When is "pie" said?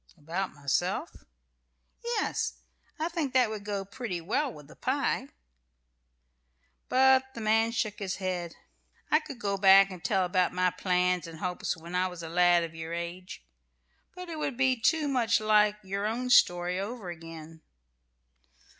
4.75-5.27